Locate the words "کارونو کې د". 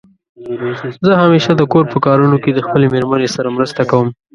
2.05-2.59